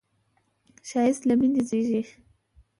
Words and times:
ښایست 0.89 1.23
له 1.29 1.33
مینې 1.39 1.61
زېږي 1.69 2.01